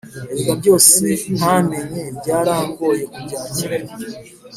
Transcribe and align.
Erega 0.31 0.53
byose 0.61 1.05
ntamenye 1.37 2.01
byarangoye 2.19 3.03
kubyakira 3.13 3.77